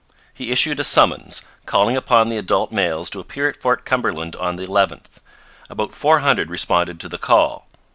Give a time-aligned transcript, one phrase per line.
[0.33, 4.55] He issued a summons, calling upon the adult males to appear at Fort Cumberland on
[4.55, 5.17] the 11th.
[5.69, 7.67] About four hundred responded to the call.